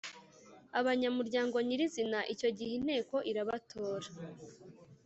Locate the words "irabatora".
3.29-4.07